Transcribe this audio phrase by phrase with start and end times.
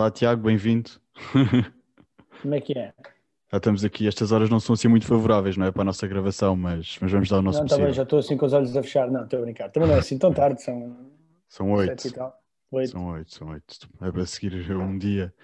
[0.00, 0.92] Olá, Tiago, bem-vindo.
[2.40, 2.94] Como é que é?
[3.52, 5.70] Já estamos aqui, estas horas não são assim muito favoráveis, não é?
[5.70, 7.82] Para a nossa gravação, mas, mas vamos dar o nosso Não, possível.
[7.84, 9.10] também já estou assim com os olhos a fechar.
[9.10, 9.68] Não, estou a brincar.
[9.68, 10.96] Também não é assim tão tarde, são
[11.50, 12.08] São oito.
[12.08, 13.90] São oito, são oito.
[14.00, 15.34] É para seguir um dia,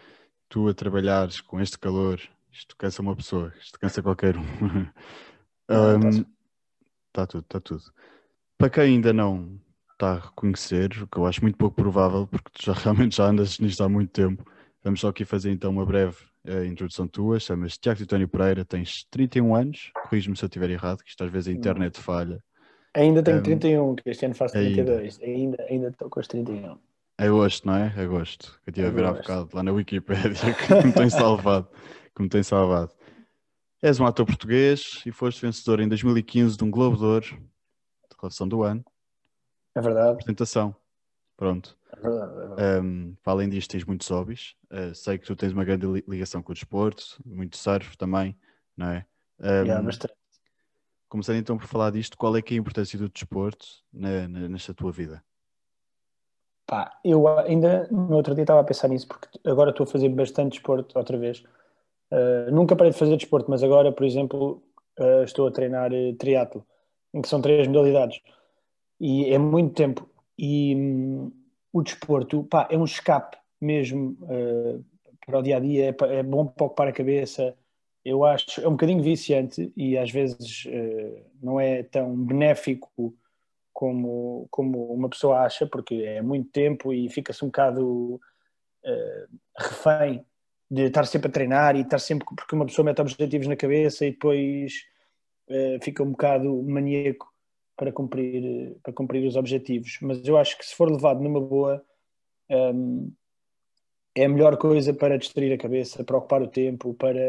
[0.49, 2.19] tu a trabalhares com este calor,
[2.51, 4.43] isto cansa uma pessoa, isto cansa qualquer um.
[5.69, 6.27] Tá-se.
[7.09, 7.83] Está tudo, está tudo.
[8.57, 9.61] Para quem ainda não
[9.93, 13.27] está a reconhecer, o que eu acho muito pouco provável, porque tu já realmente já
[13.27, 14.45] andas nisto há muito tempo,
[14.87, 17.41] vamos só aqui fazer então uma breve eh, introdução tua.
[17.41, 21.31] Chamas Tiago Titónio Pereira, tens 31 anos, corrijo-me se eu estiver errado, que isto às
[21.31, 22.41] vezes a internet falha.
[22.95, 24.85] Ainda tenho Um, 31, que este ano faço ainda.
[24.85, 25.21] 32.
[25.21, 26.79] Ainda, ainda estou com os 31.
[27.19, 27.93] É agosto, não é?
[28.01, 28.61] Agosto.
[28.63, 31.69] Que eu estive a ver há bocado lá na Wikipédia que me tem salvado.
[32.15, 32.93] Que me tem salvado.
[33.83, 38.17] És um ator português e foste vencedor em 2015 de um Globo de Ouro de
[38.21, 38.85] relação do ano.
[39.75, 40.75] É verdade, Apresentação.
[41.37, 41.77] Pronto.
[42.59, 44.55] Um, para além disto, tens muitos hobbies.
[44.73, 48.35] Uh, sei que tu tens uma grande li- ligação com o desporto, muito surf também,
[48.75, 49.07] não é?
[49.39, 49.91] Um, Yeah.
[51.07, 54.49] Começando então por falar disto, qual é que é a importância do desporto na- na-
[54.49, 55.23] nesta tua vida?
[56.67, 60.09] Pá, eu ainda no outro dia estava a pensar nisso, porque agora estou a fazer
[60.09, 61.45] bastante desporto outra vez.
[62.11, 64.63] Uh, nunca parei de fazer desporto, mas agora, por exemplo,
[64.99, 66.67] uh, estou a treinar uh, triatlo,
[67.13, 68.21] em que são três modalidades.
[68.99, 70.09] E é muito tempo.
[70.39, 71.33] E hum,
[71.73, 74.85] o desporto, pá, é um escape mesmo uh,
[75.25, 77.57] para o dia a dia, é, é bom para ocupar a cabeça.
[78.05, 83.15] Eu acho, é um bocadinho viciante e às vezes uh, não é tão benéfico
[83.73, 88.19] como, como uma pessoa acha, porque é muito tempo e fica-se um bocado
[88.87, 89.27] eh,
[89.59, 90.25] refém
[90.71, 94.07] de estar sempre a treinar e estar sempre, porque uma pessoa mete objetivos na cabeça
[94.07, 94.85] e depois
[95.49, 97.31] eh, fica um bocado maníaco
[97.77, 99.99] para cumprir, para cumprir os objetivos.
[100.03, 101.85] Mas eu acho que se for levado numa boa,
[102.49, 103.11] ehm,
[104.15, 107.21] é a melhor coisa para distrair a cabeça, para ocupar o tempo, para,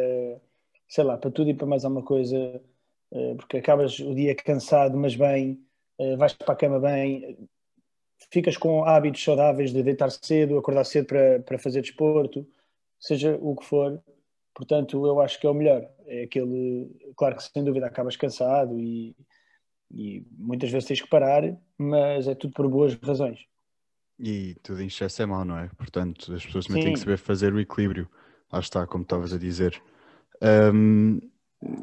[0.87, 2.61] sei lá, para tudo e para mais alguma coisa,
[3.11, 5.59] eh, porque acabas o dia cansado, mas bem,
[5.99, 7.37] eh, vais para a cama bem,
[8.31, 12.47] ficas com hábitos saudáveis de deitar cedo, acordar cedo para, para fazer desporto,
[12.99, 14.01] seja o que for.
[14.53, 15.87] Portanto, eu acho que é o melhor.
[16.07, 19.15] É aquele, claro que sem dúvida acabas cansado e,
[19.91, 21.43] e muitas vezes tens que parar,
[21.77, 23.39] mas é tudo por boas razões.
[24.19, 25.69] E tudo em excesso é mau, não é?
[25.77, 27.05] Portanto, as pessoas também têm que Sim.
[27.05, 28.09] saber fazer o equilíbrio.
[28.51, 29.81] Lá está, como estavas a dizer.
[30.73, 31.19] Um,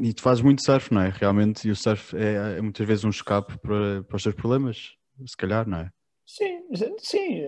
[0.01, 1.11] e tu fazes muito surf, não é?
[1.11, 4.97] Realmente, e o surf é, é muitas vezes um escape para, para os teus problemas,
[5.27, 5.91] se calhar, não é?
[6.27, 6.65] Sim,
[6.99, 7.43] sim.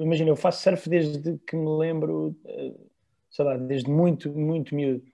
[0.00, 2.74] Imagina, eu faço surf desde que me lembro, eh,
[3.30, 5.04] sei lá, desde muito, muito miúdo.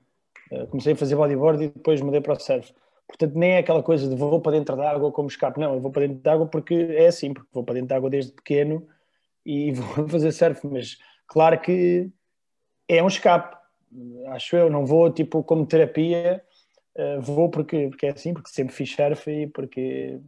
[0.50, 2.72] Eh, Comecei a fazer bodyboard e depois mudei para o surf.
[3.12, 5.60] Portanto, nem é aquela coisa de vou para dentro da água como escape.
[5.60, 7.96] Não, eu vou para dentro da água porque é assim, porque vou para dentro da
[7.96, 8.88] água desde pequeno
[9.44, 10.66] e vou fazer surf.
[10.66, 10.96] Mas
[11.26, 12.10] claro que
[12.88, 13.54] é um escape,
[14.28, 14.70] acho eu.
[14.70, 16.42] Não vou tipo como terapia,
[16.94, 20.18] eh, vou porque, porque é assim, porque sempre fiz surf e porque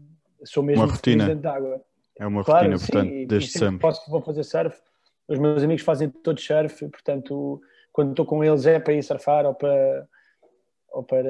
[0.44, 1.24] sou mesmo Uma rotina.
[1.26, 1.82] dentro da água.
[2.18, 3.80] É uma Claro, rotina, sim, portanto, e- e desde sempre que sempre.
[3.80, 4.78] posso vou fazer surf.
[5.26, 9.46] Os meus amigos fazem todos surf, portanto, quando estou com eles é para ir surfar
[9.46, 10.06] ou para,
[10.90, 11.24] ou para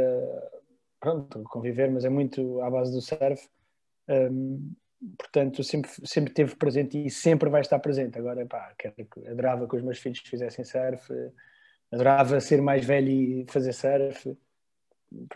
[1.04, 3.46] pronto, conviver, mas é muito à base do surf.
[4.08, 4.72] Hum,
[5.18, 8.18] portanto, sempre, sempre teve presente e sempre vai estar presente.
[8.18, 8.74] Agora, pá,
[9.30, 11.12] adorava que os meus filhos fizessem surf,
[11.92, 14.36] adorava ser mais velho e fazer surf.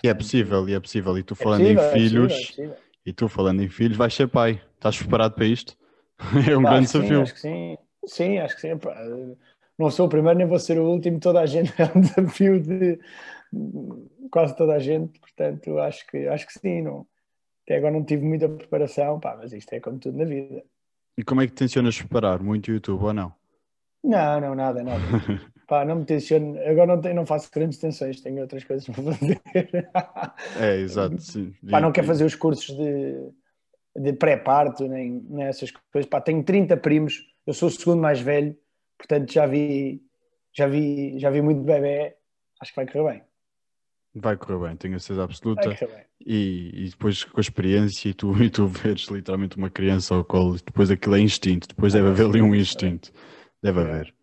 [0.02, 1.16] E é possível, e é possível.
[1.18, 2.76] E tu É falando possível, em é possível, filhos, é possível.
[3.06, 4.60] e tu falando em filhos, vais ser pai.
[4.74, 5.76] Estás preparado para isto?
[6.50, 7.22] É um Pá, grande sim, desafio.
[7.22, 7.78] acho que sim.
[8.06, 8.76] Sim, acho que sim.
[8.78, 8.94] Pá,
[9.78, 11.20] Não sou o primeiro, nem vou ser o último.
[11.20, 12.98] Toda a gente é um desafio de
[14.30, 15.18] quase toda a gente.
[15.20, 16.82] Portanto, acho que, acho que sim.
[16.82, 17.06] Não,
[17.64, 20.62] até agora não tive muita preparação, pá, mas isto é como tudo na vida.
[21.16, 22.42] E como é que tencionas preparar?
[22.42, 23.34] Muito YouTube ou não?
[24.02, 25.02] Não, não, nada, nada.
[25.66, 26.58] Pá, não me tenciono.
[26.66, 29.40] Agora não, tenho, não faço grandes tensões, tenho outras coisas para fazer.
[30.58, 31.52] É, exato, sim.
[31.70, 33.30] Pá, não quero fazer os cursos de,
[33.96, 36.08] de pré-parto, nem, nem essas coisas.
[36.08, 38.56] Pá, tenho 30 primos, eu sou o segundo mais velho,
[38.96, 40.02] portanto já vi,
[40.54, 42.16] já vi, já vi muito bebê,
[42.60, 43.27] acho que vai correr bem.
[44.20, 45.76] Vai correr bem, tenho a certeza absoluta.
[46.24, 50.24] E, e depois com a experiência e tu, e tu veres literalmente uma criança ao
[50.24, 53.12] colo, depois aquilo é instinto, depois deve haver ali um instinto.
[53.62, 54.14] Deve haver.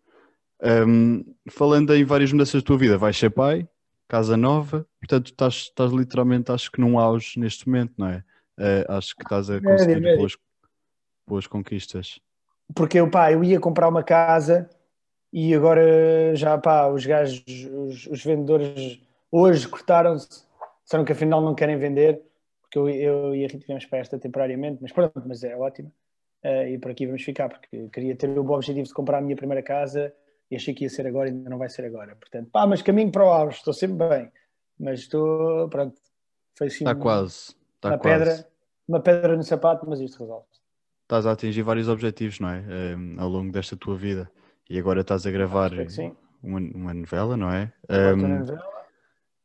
[0.62, 3.68] Hum, falando em várias mudanças da tua vida, vais ser pai,
[4.08, 8.24] casa nova, portanto estás, estás literalmente, acho que num auge neste momento, não é?
[8.58, 10.18] Eh, acho que estás a conseguir médio.
[10.18, 10.36] boas,
[11.26, 12.18] boas conquistas.
[12.74, 14.68] Porque eu, pá, eu ia comprar uma casa
[15.32, 18.98] e agora já, pá, os gajos, os, os vendedores
[19.30, 20.44] hoje cortaram-se,
[20.84, 22.22] disseram que afinal não querem vender,
[22.60, 25.92] porque eu, eu e a Rita tivemos para esta temporariamente, mas pronto, mas é ótimo.
[26.42, 29.36] Eh, e por aqui vamos ficar, porque queria ter o objetivo de comprar a minha
[29.36, 30.12] primeira casa
[30.50, 32.14] e achei que ia ser agora e ainda não vai ser agora.
[32.14, 34.32] Portanto, pá, mas caminho para o Alves, estou sempre bem.
[34.78, 35.96] Mas estou, pronto,
[36.54, 36.84] foi assim.
[36.84, 37.54] Está quase.
[37.76, 38.24] Está uma quase.
[38.24, 38.48] pedra,
[38.86, 40.46] uma pedra no sapato, mas isto resolve.
[41.02, 42.62] Estás a atingir vários objetivos, não é?
[42.96, 44.30] Um, ao longo desta tua vida.
[44.68, 45.70] E agora estás a gravar
[46.42, 47.72] uma, uma, novela, não é?
[47.88, 48.75] Um, novela.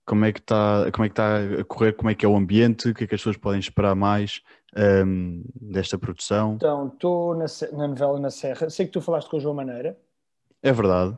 [0.06, 1.94] Como é que está como é que está a correr?
[1.94, 2.89] Como é que é o ambiente?
[2.89, 4.42] O que é que as pessoas podem esperar mais
[5.06, 6.56] um, desta produção?
[6.56, 8.69] Então, estou na, na novela na Serra.
[8.69, 9.98] Sei que tu falaste com o João Maneira.
[10.63, 11.18] É verdade.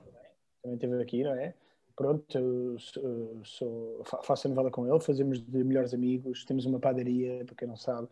[0.62, 1.54] Também esteve aqui, não é?
[1.96, 6.80] Pronto, eu sou, sou, faço a novela com ele, fazemos de melhores amigos, temos uma
[6.80, 8.08] padaria, para quem não sabe.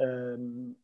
[0.00, 0.74] Um,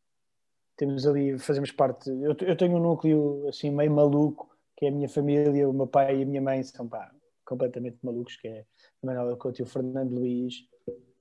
[0.77, 2.09] temos ali, fazemos parte.
[2.09, 5.89] Eu, eu, tenho um núcleo assim meio maluco, que é a minha família, o meu
[5.89, 7.11] pai e a minha mãe são pá,
[7.45, 8.65] completamente malucos, que é
[9.03, 10.67] Manuela Couto e o Fernando Luís.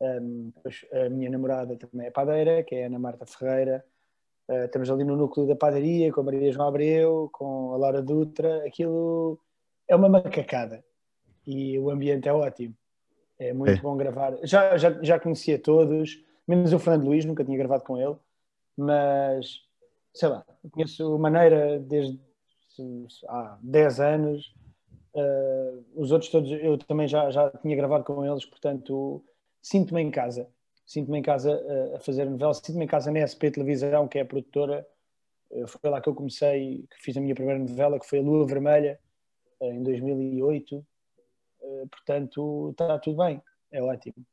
[0.01, 0.51] Um,
[0.93, 3.85] a minha namorada também é padeira, que é a Ana Marta Ferreira.
[4.47, 8.01] Uh, estamos ali no núcleo da padaria, com a Maria João Abreu, com a Laura
[8.01, 8.65] Dutra.
[8.65, 9.39] Aquilo
[9.87, 10.83] é uma macacada
[11.45, 12.75] e o ambiente é ótimo.
[13.37, 13.81] É muito é.
[13.81, 14.37] bom gravar.
[14.43, 18.15] Já, já, já conhecia todos, menos o Fernando Luís, nunca tinha gravado com ele,
[18.75, 19.61] mas
[20.13, 22.19] sei lá, conheço Maneira desde
[23.27, 24.53] há 10 anos.
[25.13, 29.23] Uh, os outros todos eu também já, já tinha gravado com eles, portanto
[29.61, 30.47] sinto-me em casa.
[30.85, 34.21] Sinto-me em casa uh, a fazer novela, sinto-me em casa na SP Televisão, que é
[34.21, 34.87] a produtora.
[35.49, 38.21] Uh, foi lá que eu comecei, que fiz a minha primeira novela, que foi a
[38.21, 38.99] Lua Vermelha,
[39.61, 40.85] em 2008.
[41.91, 43.41] portanto, está tudo bem,
[43.71, 44.25] é ótimo.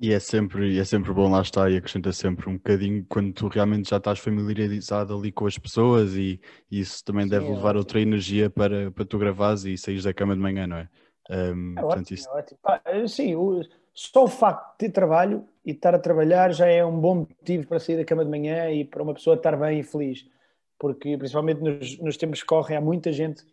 [0.00, 3.46] E é sempre, é sempre bom lá estar e acrescenta sempre um bocadinho quando tu
[3.46, 7.50] realmente já estás familiarizado ali com as pessoas e, e isso também Sim, deve é
[7.50, 10.88] levar outra energia para, para tu gravares e saís da cama de manhã, não é?
[11.30, 12.28] Um, é portanto, ótimo, isso...
[12.28, 12.58] é ótimo.
[12.64, 13.62] Ah, sim, o,
[13.94, 17.14] só o facto de ter trabalho e de estar a trabalhar já é um bom
[17.14, 20.26] motivo para sair da cama de manhã e para uma pessoa estar bem e feliz.
[20.76, 23.44] Porque, principalmente nos, nos tempos que correm, há muita gente,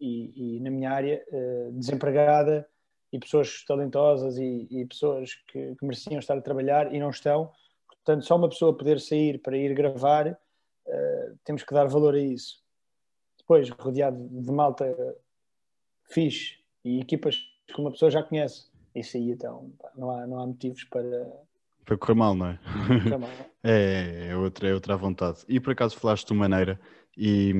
[0.00, 2.66] e, e na minha área, uh, desempregada,
[3.12, 7.52] e pessoas talentosas e, e pessoas que, que, mereciam estar a trabalhar e não estão.
[7.88, 12.20] Portanto, só uma pessoa poder sair para ir gravar, uh, temos que dar valor a
[12.20, 12.62] isso.
[13.38, 15.16] Depois, rodeado de malta
[16.08, 20.46] fixe e equipas que uma pessoa já conhece, isso aí então não há, não há
[20.46, 21.30] motivos para.
[21.84, 22.58] Para correr mal, não é?
[23.18, 23.30] Mal.
[23.62, 25.38] é, é, outra, é outra vontade.
[25.48, 26.80] E por acaso falaste de maneira
[27.16, 27.52] e,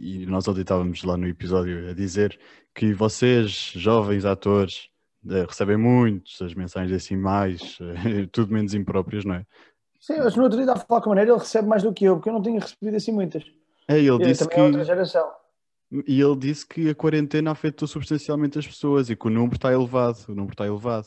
[0.00, 2.38] e nós ontem estávamos lá no episódio a dizer
[2.74, 4.88] que vocês, jovens atores,
[5.28, 9.46] eh, recebem muitas mensagens assim mais, eh, tudo menos impróprias, não é?
[10.00, 12.04] Sim, mas no outro dia a falar com a maneira, ele recebe mais do que
[12.04, 13.44] eu, porque eu não tenho recebido assim muitas.
[13.88, 14.60] É, ele disse também que...
[14.60, 15.30] é outra geração.
[16.06, 19.72] E ele disse que a quarentena afetou substancialmente as pessoas e que o número está
[19.72, 21.06] elevado, o número está elevado.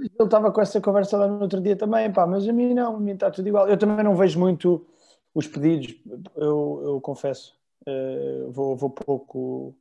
[0.00, 2.96] Ele estava com essa conversa lá no outro dia também, pá, mas a mim não,
[2.96, 3.68] a mim está tudo igual.
[3.68, 4.86] Eu também não vejo muito
[5.34, 5.94] os pedidos,
[6.36, 9.74] eu, eu confesso, uh, vou, vou pouco,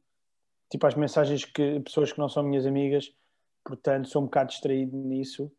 [0.69, 3.13] tipo as mensagens que pessoas que não são minhas amigas,
[3.63, 5.51] portanto sou um bocado distraído nisso,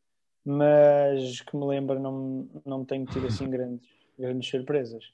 [0.44, 5.12] mas que me lembro não, não tenho tido assim grandes, grandes surpresas.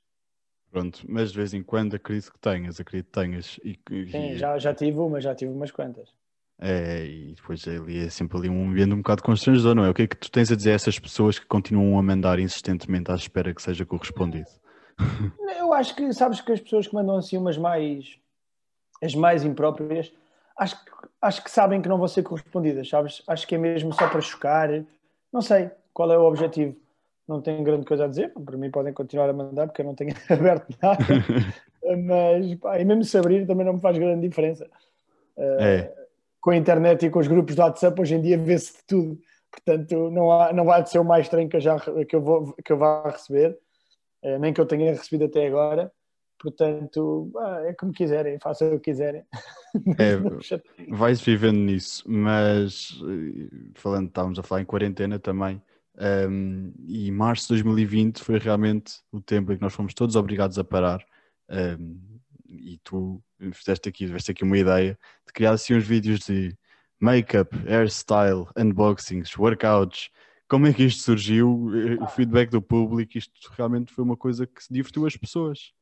[0.71, 3.59] Pronto, mas de vez em quando acredito que tenhas, acredito que tenhas.
[3.65, 3.79] E,
[4.11, 6.13] Sim, já, já tive uma, já tive umas quantas.
[6.61, 9.91] É, e depois ali é sempre ali um ambiente um bocado constrangedor, não é?
[9.91, 12.39] O que é que tu tens a dizer a essas pessoas que continuam a mandar
[12.39, 14.49] insistentemente à espera que seja correspondido?
[15.59, 18.19] Eu acho que, sabes que as pessoas que mandam assim umas mais,
[19.03, 20.13] as mais impróprias,
[20.57, 20.77] acho,
[21.21, 23.23] acho que sabem que não vão ser correspondidas, sabes?
[23.27, 24.69] Acho que é mesmo só para chocar.
[25.33, 26.77] Não sei qual é o objetivo.
[27.27, 28.33] Não tenho grande coisa a dizer.
[28.33, 31.05] Para mim podem continuar a mandar porque eu não tenho aberto nada.
[32.07, 34.65] Mas, pá, e mesmo se abrir também não me faz grande diferença.
[35.37, 35.95] Uh, é.
[36.41, 39.19] Com a internet e com os grupos do WhatsApp hoje em dia vê-se de tudo.
[39.51, 42.55] Portanto, não, há, não vai ser o mais estranho que eu, já, que eu, vou,
[42.65, 43.59] que eu vá receber.
[44.23, 45.93] Eh, nem que eu tenha recebido até agora.
[46.41, 47.33] Portanto,
[47.67, 49.25] é como quiserem, façam o que quiserem.
[49.99, 50.17] É,
[50.89, 55.61] vais vivendo nisso, mas eh, falando, estávamos a falar em quarentena também,
[55.99, 60.17] um, ehm, e março de 2020 foi realmente o tempo em que nós fomos todos
[60.17, 61.05] obrigados a parar.
[61.51, 63.23] Um, ehm, e tu
[63.53, 66.57] fizeste aqui, tiveste aqui uma ideia de criar assim uns vídeos de
[66.99, 70.11] make-up, hairstyle, unboxings, workouts,
[70.49, 71.71] como é que isto surgiu?
[71.75, 75.73] Eh, o feedback do público, isto realmente foi uma coisa que se divertiu as pessoas.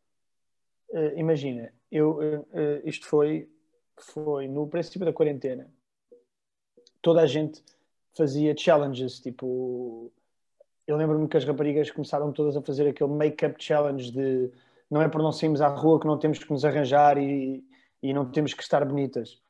[0.91, 2.45] Uh, imagina, eu, uh,
[2.85, 3.49] isto foi,
[3.97, 5.71] foi no princípio da quarentena.
[7.01, 7.63] Toda a gente
[8.17, 10.13] fazia challenges, tipo.
[10.87, 14.51] Eu lembro-me que as raparigas começaram todas a fazer aquele make-up challenge de
[14.89, 17.65] não é por não sairmos à rua que não temos que nos arranjar e,
[18.01, 19.41] e não temos que estar bonitas.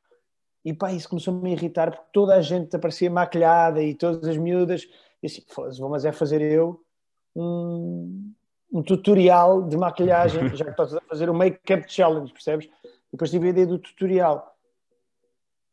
[0.65, 4.35] E pá, isso começou-me a irritar porque toda a gente aparecia maquilhada e todas as
[4.35, 4.87] miúdas
[5.27, 6.81] e assim, vou mas é fazer eu
[7.35, 8.33] um,
[8.71, 12.69] um tutorial de maquilhagem, já que estás a fazer o make-up challenge, percebes?
[13.11, 14.53] Depois tive a ideia do tutorial.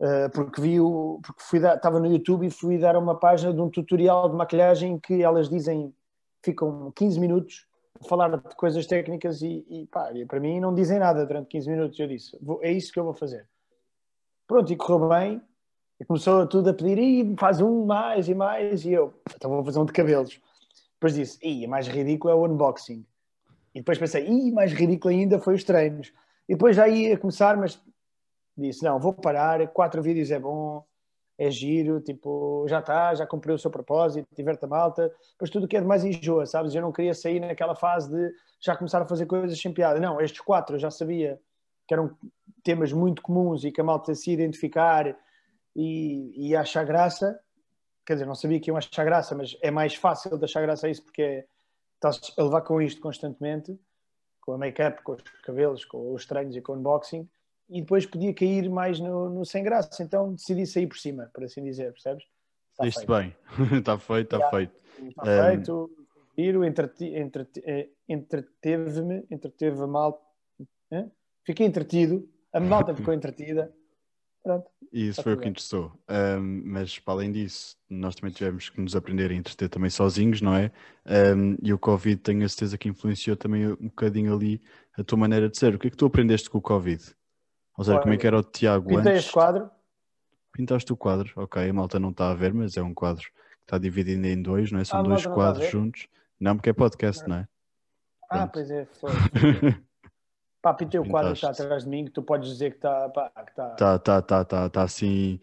[0.00, 3.54] Uh, porque vi o, porque fui dar, estava no YouTube e fui dar uma página
[3.54, 5.94] de um tutorial de maquilhagem que elas dizem
[6.44, 7.66] ficam 15 minutos
[8.00, 11.48] a falar de coisas técnicas e, e, pá, e para mim não dizem nada durante
[11.48, 11.98] 15 minutos.
[11.98, 13.48] Eu disse, vou, é isso que eu vou fazer.
[14.46, 15.40] Pronto, e correu bem.
[16.00, 18.84] E começou tudo a pedir, e faz um mais e mais.
[18.84, 20.40] E eu, então vou fazer um de cabelos.
[20.94, 23.04] Depois disse, e mais ridículo é o unboxing.
[23.74, 26.12] E depois pensei, e mais ridículo ainda foi os treinos.
[26.48, 27.80] E depois já ia começar, mas
[28.56, 30.84] disse: não, vou parar, quatro vídeos é bom,
[31.36, 35.66] é giro, tipo, já está, já cumpriu o seu propósito, diverte a malta, depois tudo
[35.66, 36.74] que é demais enjoa, sabes?
[36.74, 39.98] Eu não queria sair naquela fase de já começar a fazer coisas sem piada.
[39.98, 41.40] Não, estes quatro eu já sabia
[41.86, 42.16] que eram
[42.62, 45.16] temas muito comuns e que a malta se identificar
[45.74, 47.38] e, e achar graça.
[48.06, 50.86] Quer dizer, não sabia que iam achar graça, mas é mais fácil de achar graça
[50.86, 51.46] a isso porque é,
[51.94, 53.78] estás a levar com isto constantemente,
[54.40, 57.28] com a make-up, com os cabelos, com os treinos e com o unboxing
[57.68, 60.02] e depois podia cair mais no, no sem graça.
[60.02, 62.24] Então decidi sair por cima, por assim dizer, percebes?
[62.72, 63.36] Está Isto bem,
[63.78, 64.74] está feito, está feito.
[65.08, 65.46] Está um...
[65.46, 65.90] feito,
[66.36, 70.20] giro, entrete, eh, entreteve-me, entreteve a malta.
[71.44, 73.72] Fiquei entretido, a malta ficou entretida.
[74.44, 74.70] Pronto.
[74.92, 75.90] E isso foi o que interessou.
[76.08, 80.40] Um, mas para além disso, nós também tivemos que nos aprender a entreter também sozinhos,
[80.40, 80.70] não é?
[81.34, 84.62] Um, e o Covid tenho a certeza que influenciou também um bocadinho ali
[84.96, 85.74] a tua maneira de ser.
[85.74, 87.02] O que é que tu aprendeste com o Covid?
[87.76, 89.24] Ou seja, como é que era o Tiago Pintei antes?
[89.24, 89.70] este quadro.
[90.52, 91.68] Pintaste o quadro, ok.
[91.68, 94.70] A malta não está a ver, mas é um quadro que está dividido em dois,
[94.70, 94.84] não é?
[94.84, 96.06] São ah, dois quadros juntos.
[96.38, 97.48] Não, porque é podcast, não, não é?
[98.30, 98.52] Ah, Pronto.
[98.52, 99.10] pois é, foi.
[100.72, 103.06] Pintei o quadro que está atrás de mim, que tu podes dizer que está.
[103.06, 105.38] Está, está, está, está, está tá assim.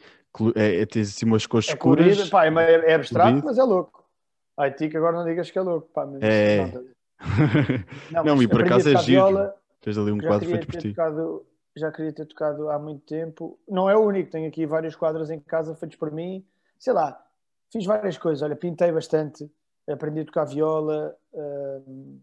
[0.55, 2.05] É, é, tens assim umas cores é escuras.
[2.05, 4.09] Colorido, pá, é, é abstrato, mas é louco.
[4.57, 5.89] Ai, Tico, agora não digas que é louco.
[5.93, 6.71] Pá, mas é.
[8.11, 9.27] Não, não e por acaso é giro.
[9.27, 10.89] Viola, tens ali um quadro feito por ti.
[10.89, 13.59] Tocado, já queria ter tocado há muito tempo.
[13.67, 16.43] Não é o único, tenho aqui vários quadros em casa feitos por mim.
[16.79, 17.23] Sei lá,
[17.71, 18.41] fiz várias coisas.
[18.41, 19.51] Olha, pintei bastante,
[19.87, 22.19] aprendi a tocar viola, hum,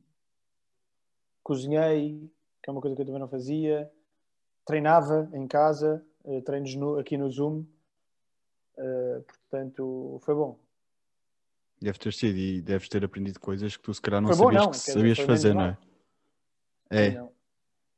[1.43, 2.31] cozinhei,
[2.63, 3.91] que é uma coisa que eu também não fazia,
[4.65, 7.65] treinava em casa, uh, treinos no, aqui no Zoom.
[8.77, 10.59] Uh, portanto, foi bom.
[11.81, 14.61] Deve ter sido e deves ter aprendido coisas que tu se calhar não foi sabias
[14.61, 14.71] bom, não.
[14.71, 15.79] que sabias fazer, não é?
[16.91, 17.11] É.
[17.13, 17.33] Não.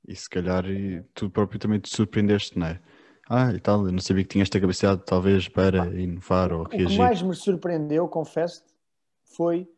[0.07, 2.81] E se calhar e tu próprio também te surpreendeste, não é?
[3.29, 6.87] Ah, e tal, eu não sabia que tinha esta capacidade talvez para inovar ou reagir.
[6.87, 8.65] O que mais me surpreendeu, confesso
[9.23, 9.71] foi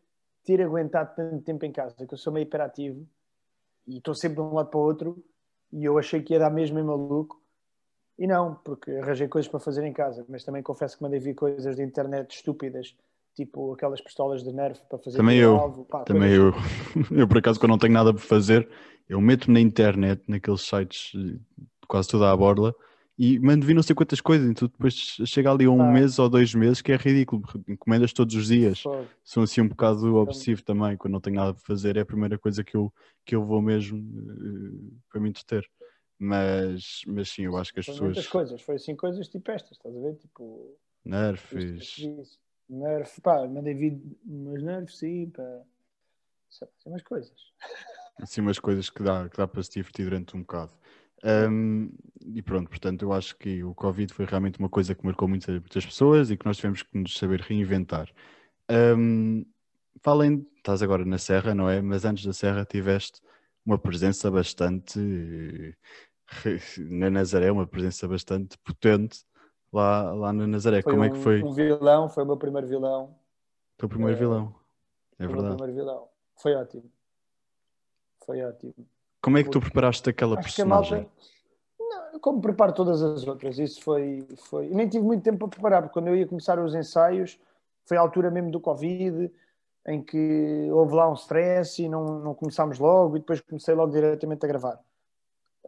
[0.44, 3.06] ter aguentado tanto tempo em casa, que eu sou meio hiperativo
[3.86, 5.24] e estou sempre de um lado para o outro
[5.72, 7.42] e eu achei que ia dar mesmo em maluco
[8.18, 11.34] e não, porque arranjei coisas para fazer em casa, mas também confesso que mandei vir
[11.34, 12.94] coisas de internet estúpidas,
[13.34, 16.52] tipo aquelas pistolas de nerf para fazer também eu, alvo, pá, também eu,
[17.10, 18.68] eu por acaso quando não tenho nada para fazer
[19.08, 21.12] eu meto-me na internet, naqueles sites
[21.88, 22.74] quase toda a borla,
[23.18, 25.92] e mando vir não sei quantas coisas, então depois chega ali a um ah.
[25.92, 28.82] mês ou dois meses que é ridículo, encomendas todos os dias.
[29.22, 32.38] Sou assim um bocado obsessivo também, quando não tenho nada para fazer, é a primeira
[32.38, 32.92] coisa que eu,
[33.24, 35.68] que eu vou mesmo uh, para me entreter.
[36.18, 38.14] Mas, mas sim, eu acho que as foi pessoas.
[38.14, 40.14] Muitas coisas, foi assim coisas tipo estas, estás a ver?
[40.14, 40.78] Tipo.
[41.04, 42.38] Nerfs.
[42.68, 45.62] Nerf, pá, mandei vir umas nerfs, sim, pá.
[46.48, 47.32] São umas coisas.
[48.20, 50.72] assim umas coisas que dá, que dá para se divertir durante um bocado.
[51.24, 51.90] Um,
[52.34, 55.58] e pronto, portanto, eu acho que o Covid foi realmente uma coisa que marcou muitas,
[55.58, 58.08] muitas pessoas e que nós tivemos que nos saber reinventar.
[58.70, 59.44] Um,
[60.02, 61.80] falem, estás agora na Serra, não é?
[61.80, 63.20] Mas antes da Serra tiveste
[63.64, 64.98] uma presença bastante
[66.90, 69.24] na Nazaré, uma presença bastante potente
[69.72, 70.82] lá, lá na Nazaré.
[70.82, 71.42] Foi Como um, é que foi?
[71.42, 73.04] Um vilão, foi o meu primeiro vilão.
[73.04, 74.54] O teu primeiro é, vilão,
[75.18, 75.46] é foi verdade.
[75.46, 76.08] O meu primeiro vilão.
[76.36, 76.90] Foi ótimo.
[78.24, 78.74] Foi ótimo.
[79.22, 80.98] Como é que tu preparaste aquela Acho personagem?
[80.98, 82.12] Malta...
[82.12, 83.56] Não, como preparo todas as outras.
[83.58, 84.68] Isso foi, foi.
[84.68, 87.38] nem tive muito tempo para preparar, porque quando eu ia começar os ensaios,
[87.84, 89.30] foi a altura mesmo do Covid,
[89.86, 93.92] em que houve lá um stress e não, não começámos logo, e depois comecei logo
[93.92, 94.80] diretamente a gravar.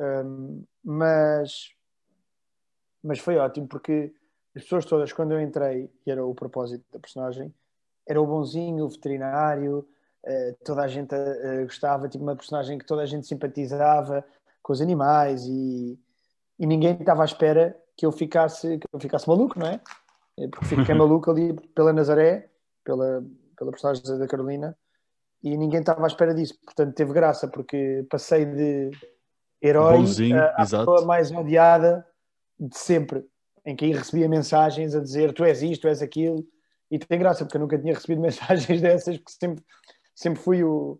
[0.00, 1.72] Um, mas,
[3.02, 4.12] mas foi ótimo, porque
[4.54, 7.54] as pessoas todas, quando eu entrei, e era o propósito da personagem,
[8.06, 9.86] era o bonzinho, o veterinário,
[10.64, 14.24] toda a gente uh, gostava, tipo uma personagem que toda a gente simpatizava
[14.62, 15.98] com os animais e,
[16.58, 19.80] e ninguém estava à espera que eu ficasse que eu ficasse maluco, não é?
[20.38, 22.48] Eh, porque fiquei maluco ali pela Nazaré,
[22.82, 23.24] pela,
[23.56, 24.76] pela personagem da Carolina,
[25.42, 26.58] e ninguém estava à espera disso.
[26.64, 28.90] Portanto, teve graça, porque passei de
[29.62, 32.06] herói Bonzinho, a, a pessoa mais odiada
[32.58, 33.24] de sempre,
[33.64, 36.44] em que aí recebia mensagens a dizer tu és isto, tu és aquilo,
[36.90, 39.64] e tem graça, porque eu nunca tinha recebido mensagens dessas, porque sempre
[40.14, 40.98] sempre fui o,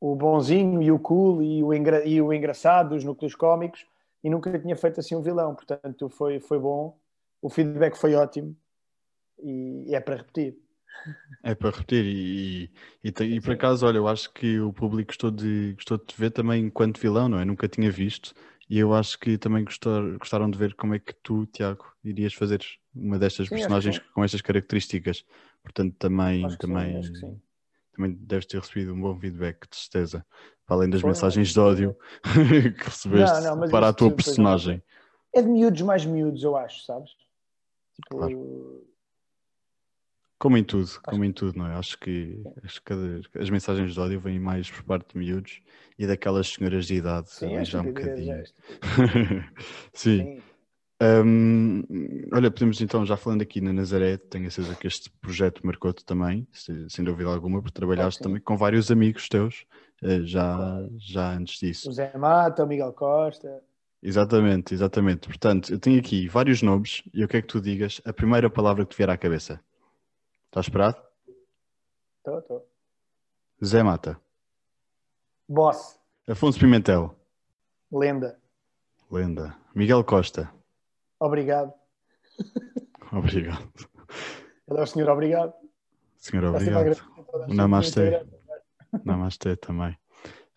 [0.00, 3.86] o bonzinho e o cool e o, engra, e o engraçado dos núcleos cómicos
[4.22, 6.98] e nunca tinha feito assim um vilão, portanto foi, foi bom,
[7.42, 8.56] o feedback foi ótimo
[9.42, 10.56] e, e é para repetir.
[11.42, 12.70] É para repetir e,
[13.02, 16.18] e, e, por acaso, olha, eu acho que o público gostou de, gostou de te
[16.18, 17.44] ver também enquanto vilão, não é?
[17.44, 18.34] Nunca tinha visto
[18.68, 22.32] e eu acho que também gostar, gostaram de ver como é que tu, Tiago, irias
[22.32, 22.60] fazer
[22.94, 25.24] uma destas sim, personagens com estas características.
[25.62, 27.40] Portanto, também, também, sim,
[27.94, 30.26] também deves ter recebido um bom feedback, de certeza.
[30.66, 31.96] Para além das Foi, mensagens de ódio
[32.78, 34.82] que recebeste não, não, para a tua personagem.
[35.32, 37.10] É de miúdos mais miúdos, eu acho, sabes?
[37.94, 38.84] Tipo, claro.
[40.38, 41.74] Como em tudo, como em tudo, não é?
[41.74, 42.92] Acho que, acho que
[43.38, 45.62] as mensagens de ódio vêm mais por parte de miúdos
[45.98, 48.44] e daquelas senhoras de idade Sim, já um bocadinho.
[49.94, 50.18] Sim.
[50.18, 50.42] Sim.
[51.02, 51.82] Um,
[52.32, 56.04] olha, podemos então, já falando aqui na Nazaré, tenho a certeza que este projeto marcou-te
[56.04, 59.66] também, sem dúvida alguma, porque trabalhaste também com vários amigos teus
[60.02, 61.88] eh, já, já antes disso.
[61.88, 63.62] O Zé Mata, o Miguel Costa.
[64.02, 65.26] Exatamente, exatamente.
[65.28, 68.84] Portanto, eu tenho aqui vários nomes e eu quero que tu digas a primeira palavra
[68.84, 69.60] que te vier à cabeça.
[70.46, 70.96] Estás esperado?
[72.18, 72.68] Estou, estou.
[73.64, 74.20] Zé Mata.
[75.48, 75.98] Boss.
[76.28, 77.14] Afonso Pimentel.
[77.90, 78.38] Lenda.
[79.10, 79.56] Lenda.
[79.74, 80.52] Miguel Costa.
[81.24, 81.72] Obrigado.
[83.10, 83.72] Obrigado.
[84.68, 85.54] Ele é o senhor obrigado.
[86.18, 87.02] Senhor obrigado.
[87.48, 88.26] Namastê.
[89.02, 89.96] Namastê também.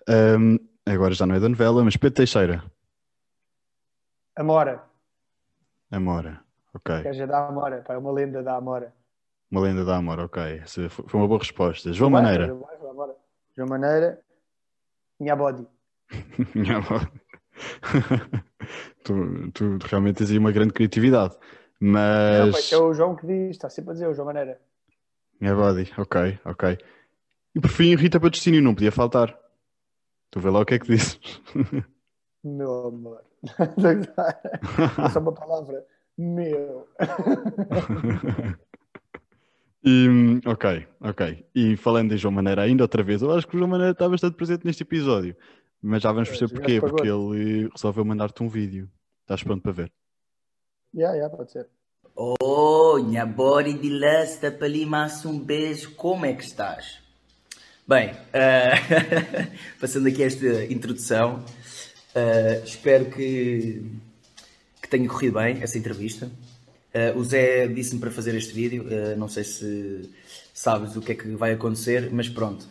[0.10, 2.64] Um, agora já não é da novela, mas Pedro Teixeira.
[4.36, 4.84] Amora.
[5.90, 6.42] Amora,
[6.74, 7.02] ok.
[7.02, 8.94] Quer dizer, da Amora, pá, é uma lenda da Amora.
[9.50, 10.60] Uma lenda da Amora, ok.
[10.64, 11.94] Essa foi uma boa resposta.
[11.94, 12.54] João vai, Maneira.
[12.54, 13.16] Vai, vai,
[13.56, 14.22] João Maneira.
[15.18, 15.66] Minha body.
[16.54, 17.12] Minha body.
[19.14, 21.36] tu, tu, realmente tens aí uma grande criatividade.
[21.80, 22.72] Mas.
[22.72, 24.60] Não, é o João que diz, está sempre a dizer, o João Maneira.
[25.40, 26.78] Minha body, ok, ok.
[27.56, 29.38] E por fim, Rita Patrocínio não podia faltar.
[30.31, 31.20] Tu vê lá o que é que dizes.
[32.44, 33.22] Meu amor.
[33.60, 35.86] É só uma palavra.
[36.18, 36.88] Meu.
[39.90, 41.46] E, ok, ok.
[41.55, 44.10] E falando em João Maneira ainda outra vez, eu acho que o João Maneira está
[44.10, 45.34] bastante presente neste episódio.
[45.81, 48.90] Mas já vamos perceber porquê, porque ele resolveu mandar-te um vídeo.
[49.27, 49.92] Estás pronto para ver?
[50.94, 51.68] Já, yeah, já, yeah, pode ser.
[52.16, 54.85] Oh, minha body de lasta para lhe
[55.25, 57.00] um beijo, como é que estás?
[57.85, 61.44] Bem, uh, passando aqui esta introdução,
[62.16, 63.92] uh, espero que,
[64.81, 66.31] que tenha corrido bem essa entrevista.
[66.96, 70.09] Uh, o Zé disse-me para fazer este vídeo, uh, não sei se
[70.53, 72.66] sabes o que é que vai acontecer, mas pronto.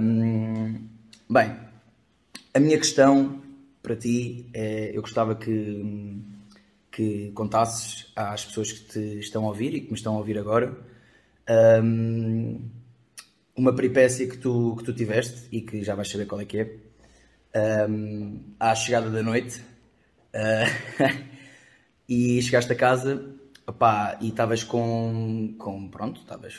[0.00, 0.88] Um,
[1.30, 1.56] bem,
[2.52, 3.46] a minha questão
[3.82, 6.22] para ti é: eu gostava que,
[6.90, 10.38] que contasses às pessoas que te estão a ouvir e que me estão a ouvir
[10.38, 10.76] agora
[11.82, 12.60] um,
[13.56, 16.58] uma peripécia que tu, que tu tiveste e que já vais saber qual é que
[16.58, 16.74] é.
[18.60, 19.60] À chegada da noite.
[20.34, 21.28] Uh,
[22.08, 23.38] e chegaste a casa
[23.68, 25.88] opá, e estavas com, com.
[25.88, 26.54] Pronto, estavas.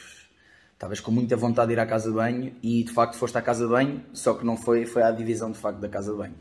[0.73, 3.41] Estavas com muita vontade de ir à casa de banho e de facto foste à
[3.41, 6.17] casa de banho, só que não foi, foi à divisão de facto da casa de
[6.17, 6.35] banho.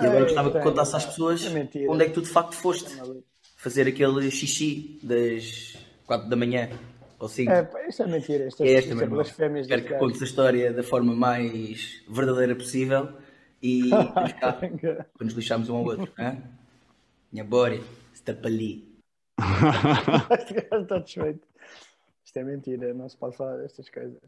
[0.00, 3.00] E agora gostava que contasse às pessoas é onde é que tu de facto foste
[3.56, 5.76] fazer aquele xixi das
[6.06, 6.68] 4 da manhã
[7.18, 7.50] ou 5.
[7.50, 8.48] É, isso é mentira.
[8.48, 12.54] Isto é, é esta, é fêmeas Quero que contes a história da forma mais verdadeira
[12.54, 13.08] possível
[13.62, 13.90] e
[14.40, 16.12] cá, para nos lixarmos um ao outro.
[16.18, 16.42] Hein?
[17.32, 17.82] Minha body
[18.44, 18.94] ali.
[20.82, 21.46] Está desfeito.
[22.24, 24.20] Isto é mentira, não se pode falar destas coisas.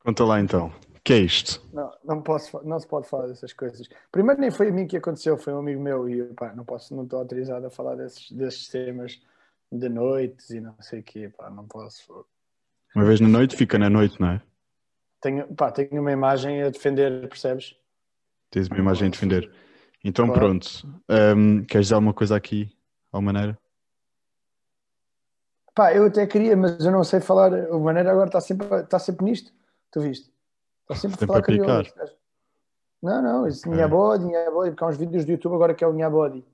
[0.00, 0.72] Conta lá então.
[1.08, 1.66] Que é isto?
[1.72, 3.88] Não, não, posso, não se pode falar dessas coisas.
[4.12, 6.94] Primeiro nem foi a mim que aconteceu, foi um amigo meu e pá, não posso,
[6.94, 9.18] não estou autorizado a falar desses, desses temas
[9.72, 12.26] de noites e não sei o quê, pá, não posso.
[12.94, 14.42] Uma vez na noite fica na noite, não é?
[15.22, 17.74] Tenho, pá, tenho uma imagem a defender, percebes?
[18.50, 19.50] Tens uma imagem a defender.
[20.04, 20.40] Então claro.
[20.42, 20.86] pronto.
[21.08, 22.70] Um, queres dizer alguma coisa aqui,
[23.10, 23.58] ao maneira?
[25.74, 27.50] Pá, eu até queria, mas eu não sei falar.
[27.70, 29.50] O maneira agora está sempre, está sempre nisto.
[29.90, 30.37] Tu viste?
[30.88, 31.84] Está sempre, sempre a falar crioulo.
[33.02, 33.86] Não, não, isso okay.
[33.86, 36.44] body, minha body, porque há uns vídeos do YouTube agora que é o minha body.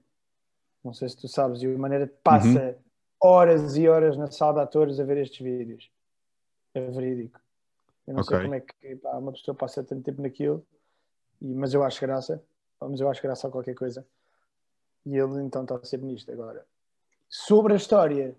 [0.83, 2.75] Não sei se tu sabes, e o maneira passa uhum.
[3.21, 5.89] horas e horas na sala de atores a ver estes vídeos.
[6.75, 7.41] É verídico.
[8.07, 8.37] Eu não okay.
[8.37, 10.67] sei como é que pá, uma pessoa passa tanto tempo naquilo,
[11.41, 12.43] mas eu acho graça.
[12.81, 14.05] Mas eu acho graça a qualquer coisa.
[15.07, 16.67] E ele então está sempre nisto agora.
[17.29, 18.37] Sobre a história,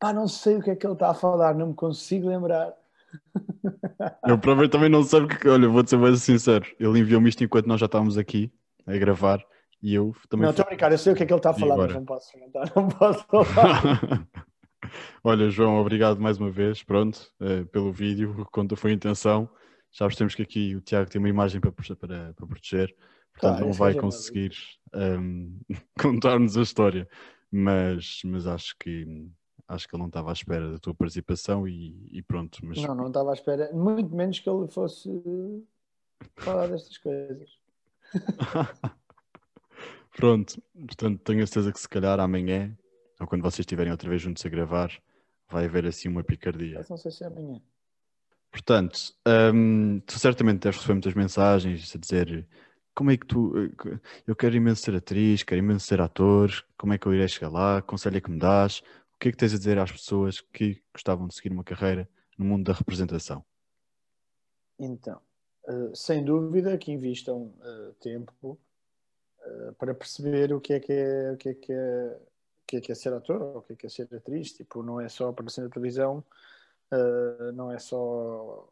[0.00, 2.74] pá, não sei o que é que ele está a falar, não me consigo lembrar.
[4.26, 7.66] Eu próprio também não sei porque, olha, vou-te ser mais sincero, ele enviou-me isto enquanto
[7.66, 8.52] nós já estávamos aqui
[8.86, 9.44] a gravar
[9.82, 10.44] e eu também.
[10.44, 11.94] Não, estou a brincar, eu sei o que é que ele está a falar, mas
[11.94, 14.26] não posso comentar, não posso falar.
[15.24, 19.48] olha, João, obrigado mais uma vez, pronto, uh, pelo vídeo, quanto foi a intenção.
[19.92, 22.94] Já temos que aqui o Tiago tem uma imagem para, para, para proteger,
[23.38, 24.52] Portanto, não vai conseguir
[24.94, 25.58] um,
[26.00, 27.08] contar-nos a história.
[27.50, 29.28] Mas, mas acho que
[29.68, 32.58] acho que ele não estava à espera da tua participação e, e pronto.
[32.64, 32.78] Mas...
[32.78, 35.10] Não, não estava à espera, muito menos que ele fosse
[36.36, 37.58] falar destas coisas.
[40.16, 42.76] pronto, portanto, tenho a certeza que se calhar amanhã,
[43.20, 44.90] ou quando vocês estiverem outra vez juntos a gravar,
[45.48, 46.78] vai haver assim uma picardia.
[46.78, 47.60] Mas não sei se é amanhã.
[48.50, 48.98] Portanto,
[49.52, 52.46] hum, tu certamente deves receber muitas mensagens a dizer
[52.94, 53.52] como é que tu.
[53.58, 57.28] Eh, eu quero imenso ser atriz, quero imenso ser ator, como é que eu irei
[57.28, 57.82] chegar lá?
[57.82, 58.82] Conselho é que me dás?
[59.16, 62.06] O que é que tens a dizer às pessoas que gostavam de seguir uma carreira
[62.36, 63.42] no mundo da representação?
[64.78, 65.18] Então,
[65.66, 68.58] uh, sem dúvida que invistam uh, tempo
[69.40, 72.18] uh, para perceber o que é que é, o que é que é,
[72.62, 74.52] o que é, que é ser ator ou o que é que é ser atriz.
[74.52, 76.22] Tipo, não é só aparecer na televisão,
[77.54, 78.68] não é só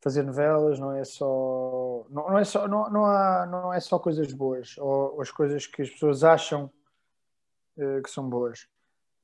[0.00, 3.98] fazer novelas, não é só não, não é só não, não, há, não é só
[3.98, 6.70] coisas boas ou, ou as coisas que as pessoas acham
[7.76, 8.66] que são boas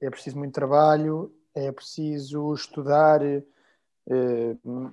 [0.02, 3.22] é preciso muito trabalho, é preciso estudar.
[3.22, 3.42] Eh,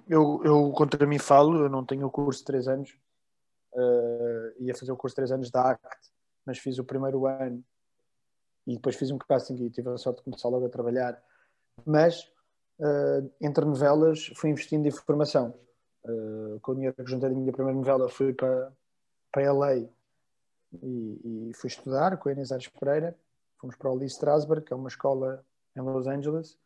[0.07, 2.95] eu, eu contra mim falo, eu não tenho o curso de três anos,
[3.73, 6.11] uh, ia fazer o curso de três anos da ACT,
[6.45, 7.63] mas fiz o primeiro ano
[8.67, 11.19] e depois fiz um casting e tive a sorte de começar logo a trabalhar.
[11.83, 12.21] Mas
[12.79, 15.53] uh, entre novelas fui investindo em formação.
[16.61, 18.71] Com o dinheiro que juntei da minha primeira novela fui para,
[19.31, 19.89] para LA e,
[20.81, 23.15] e fui estudar com a Inês Pereira
[23.59, 25.43] fomos para o Lee Strasberg, que é uma escola
[25.75, 26.57] em Los Angeles.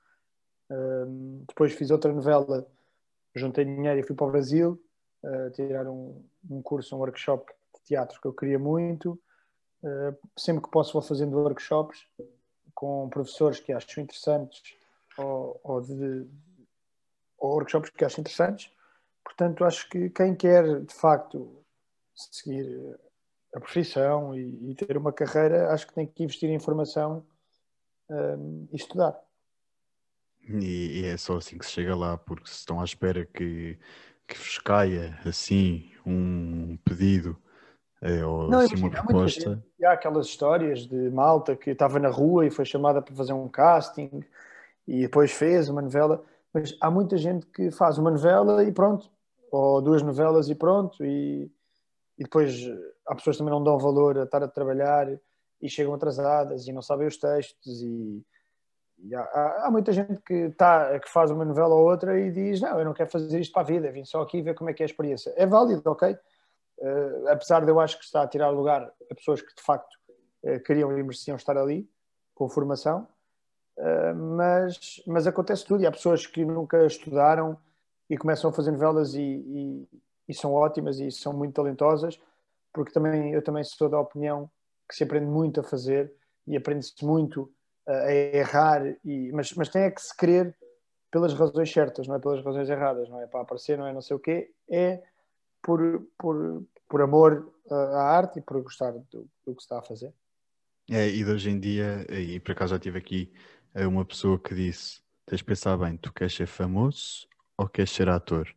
[0.69, 2.65] Um, depois fiz outra novela,
[3.36, 4.82] juntei dinheiro e fui para o Brasil
[5.23, 9.19] uh, tirar um, um, curso, um workshop de teatro que eu queria muito.
[9.84, 12.08] Uh, sempre que posso vou fazendo workshops
[12.73, 14.75] com professores que acho interessantes
[15.17, 16.25] ou, ou, de,
[17.38, 18.71] ou workshops que acho interessantes.
[19.23, 21.63] Portanto, acho que quem quer de facto
[22.15, 22.97] seguir
[23.53, 27.23] a profissão e, e, ter uma carreira, acho que tem que investir em formação
[28.09, 29.19] um, e estudar.
[30.41, 33.77] E, e, é só assim que se chega lá, porque se estão à espera que,
[34.27, 37.37] que vos caia assim um pedido
[38.01, 39.63] é, ou Não, assim, uma proposta.
[39.81, 43.47] Há aquelas histórias de malta que estava na rua e foi chamada para fazer um
[43.47, 44.21] casting
[44.85, 46.21] e depois fez uma novela,
[46.53, 49.09] mas há muita gente que faz uma novela e pronto,
[49.49, 51.49] ou duas novelas e pronto, e
[52.17, 52.53] e depois
[53.07, 55.07] há pessoas que também não dão valor a estar a trabalhar
[55.61, 58.23] e chegam atrasadas e não sabem os textos e,
[58.99, 62.61] e há, há, muita gente que, tá, que faz uma novela ou outra e diz
[62.61, 64.73] não, eu não quero fazer isto para a vida, vim só aqui ver como é
[64.73, 65.33] que é a experiência.
[65.35, 66.17] É válido, ok?
[66.79, 69.93] Uh, apesar de eu acho que está a tirar lugar a pessoas que de facto
[70.43, 71.89] uh, queriam e mereciam estar ali
[72.33, 73.07] com formação,
[73.77, 77.57] uh, mas, mas acontece tudo e há pessoas que nunca estudaram
[78.09, 79.87] e começam a fazer novelas e, e
[80.27, 82.19] e são ótimas e são muito talentosas,
[82.73, 84.49] porque também eu também sou da opinião
[84.89, 86.12] que se aprende muito a fazer
[86.47, 87.51] e aprende-se muito
[87.88, 90.55] a errar, e, mas, mas tem é que se querer
[91.12, 94.01] pelas razões certas, não é pelas razões erradas, não é para aparecer, não é não
[94.01, 95.03] sei o quê, é
[95.62, 95.79] por,
[96.17, 100.13] por, por amor à arte e por gostar do, do que se está a fazer.
[100.89, 103.31] É, e de hoje em dia, e por acaso já tive aqui
[103.73, 107.91] eh, uma pessoa que disse: tens de pensar bem, tu queres ser famoso ou queres
[107.91, 108.53] ser ator?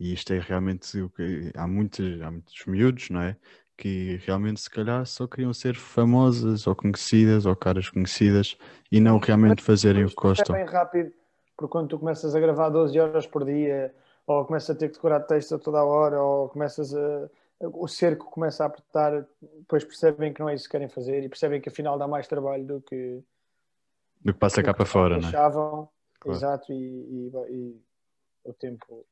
[0.00, 3.36] E isto é realmente o que há muitos, há muitos miúdos, não é?
[3.76, 8.56] Que realmente se calhar só queriam ser famosas ou conhecidas ou caras conhecidas
[8.90, 10.56] e não realmente fazerem o que gostam.
[10.56, 11.12] É bem rápido,
[11.54, 13.94] porque quando tu começas a gravar 12 horas por dia,
[14.26, 17.30] ou começas a ter que decorar texto a toda a hora, ou começas a.
[17.60, 19.26] O cerco começa a apertar,
[19.58, 22.26] depois percebem que não é isso que querem fazer e percebem que afinal dá mais
[22.26, 23.22] trabalho do que.
[24.24, 25.32] Do que passa cá para fora, não é?
[25.32, 25.90] Claro.
[26.26, 27.80] Exato, e, e, e
[28.44, 29.04] o tempo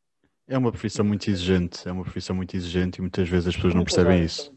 [0.48, 3.74] é uma profissão muito exigente, é uma profissão muito exigente e muitas vezes as pessoas
[3.74, 4.54] não percebem horas, isso.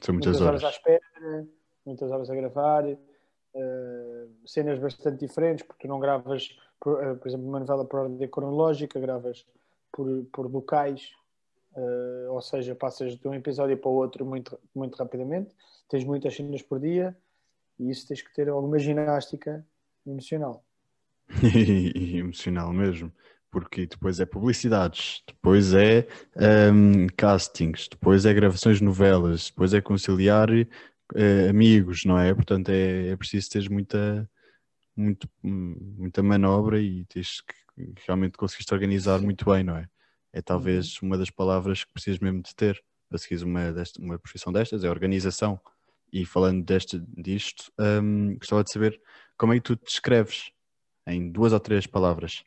[0.00, 0.62] São muitas, muitas horas.
[0.62, 1.46] horas à espera,
[1.84, 2.96] muitas horas a gravar, uh,
[4.46, 8.28] cenas bastante diferentes, porque tu não gravas, por, uh, por exemplo, uma novela por ordem
[8.28, 9.46] cronológica, gravas
[9.92, 11.12] por, por locais,
[11.76, 15.54] uh, ou seja, passas de um episódio para o outro muito, muito rapidamente,
[15.86, 17.14] tens muitas cenas por dia
[17.78, 19.64] e isso tens que ter alguma ginástica
[20.06, 20.64] emocional.
[21.42, 23.12] e emocional mesmo
[23.56, 26.06] porque depois é publicidades, depois é
[26.70, 32.34] um, castings, depois é gravações de novelas, depois é conciliar uh, amigos, não é?
[32.34, 34.30] Portanto, é, é preciso ter muita,
[34.94, 39.88] muito, muita manobra e tens que realmente conseguiste organizar muito bem, não é?
[40.34, 41.08] É talvez uhum.
[41.08, 44.84] uma das palavras que precisas mesmo de ter para seguir uma, desta, uma profissão destas,
[44.84, 45.58] é organização.
[46.12, 49.00] E falando deste, disto, um, gostava de saber
[49.38, 50.50] como é que tu te descreves
[51.06, 52.44] em duas ou três palavras.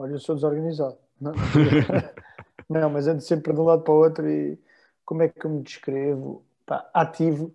[0.00, 0.96] Olha, eu sou desorganizado.
[1.20, 1.32] Não,
[2.66, 4.58] não mas ando sempre de um lado para o outro e
[5.04, 6.42] como é que eu me descrevo?
[6.64, 7.54] Pá, ativo,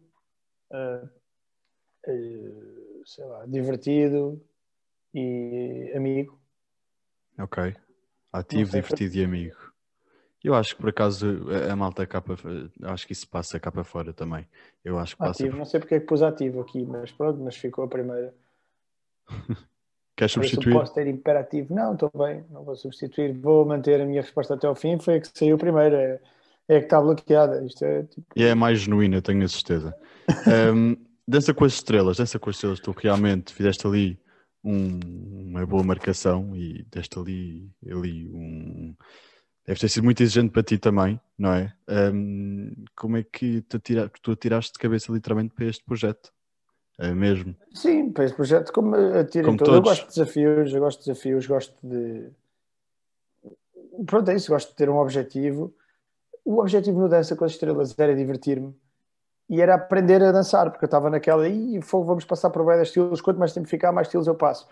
[0.70, 1.10] uh,
[2.08, 4.40] uh, sei lá, divertido
[5.12, 6.40] e amigo.
[7.40, 7.76] Ok.
[8.32, 9.74] Ativo, divertido e amigo.
[10.44, 11.26] Eu acho que por acaso
[11.72, 12.36] a malta capa,
[12.84, 14.48] acho que isso passa cá para fora também.
[14.84, 15.42] Eu acho que passa.
[15.44, 18.36] Ativo, não sei porque é que pus ativo aqui, mas pronto, mas ficou a primeira.
[20.16, 20.74] Queres substituir?
[20.74, 21.74] Posso ter imperativo?
[21.74, 23.34] Não, estou bem, não vou substituir.
[23.34, 24.98] Vou manter a minha resposta até ao fim.
[24.98, 26.20] Foi a que saiu primeiro, é,
[26.70, 27.66] é a que está bloqueada.
[27.66, 28.28] Isto é, tipo...
[28.36, 29.94] E é mais genuína, tenho a certeza.
[30.74, 30.96] um,
[31.28, 34.20] dança com as estrelas, dança com as estrelas, tu realmente fizeste ali
[34.64, 35.00] um,
[35.50, 38.96] uma boa marcação e deste ali, ali um
[39.66, 41.74] Deve ter sido muito exigente para ti também, não é?
[41.90, 43.64] Um, como é que
[44.22, 46.32] tu atiraste de cabeça literalmente para este projeto?
[46.98, 47.56] É mesmo?
[47.74, 49.68] Sim, para este projeto, como atiro como todo.
[49.68, 49.78] Todos.
[49.78, 52.30] Eu gosto de desafios, eu gosto de desafios, gosto de.
[54.06, 55.74] Pronto, é isso, gosto de ter um objetivo.
[56.44, 58.74] O objetivo no Dança com as Estrelas era divertir-me
[59.50, 63.22] e era aprender a dançar, porque eu estava naquela e vamos passar por vários estilos,
[63.22, 64.68] quanto mais tempo ficar, mais estilos eu passo.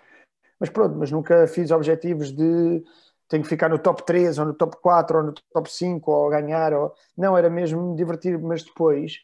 [0.59, 2.83] Mas pronto, mas nunca fiz objetivos de
[3.27, 6.29] tenho que ficar no top 3 ou no top 4 ou no top 5 ou
[6.29, 6.73] ganhar.
[6.73, 6.93] Ou...
[7.17, 9.19] Não, era mesmo divertir, mas depois,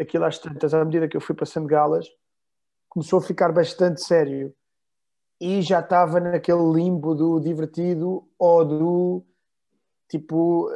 [0.00, 2.08] aquilo às tantas, à medida que eu fui passando galas,
[2.90, 4.54] começou a ficar bastante sério.
[5.40, 9.24] E já estava naquele limbo do divertido ou do
[10.06, 10.68] tipo,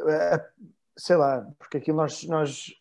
[0.97, 2.73] sei lá, porque aquilo nós, nós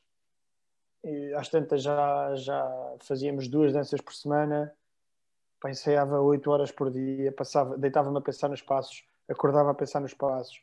[1.37, 4.73] às tantas já, já fazíamos duas danças por semana,
[5.67, 10.15] ensaiava 8 horas por dia, passava, deitava-me a pensar nos passos acordava a pensar nos
[10.15, 10.63] passos.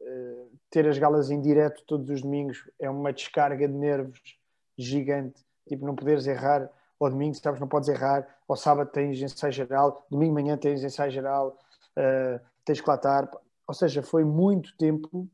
[0.00, 4.38] Uh, ter as galas em direto todos os domingos é uma descarga de nervos
[4.76, 5.44] gigante.
[5.68, 6.70] Tipo, não poderes errar
[7.00, 8.26] ao domingo, sabes, não podes errar.
[8.48, 11.58] Ao sábado tens ensaio geral, domingo manhã tens ensaio geral,
[11.96, 13.30] uh, tens que latar.
[13.66, 15.28] Ou seja, foi muito tempo,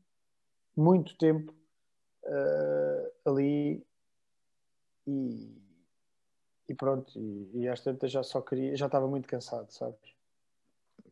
[0.75, 1.53] muito tempo
[2.23, 3.85] uh, ali
[5.07, 5.51] e,
[6.67, 7.11] e pronto.
[7.53, 10.13] E, às tantas já só queria, já estava muito cansado, sabes?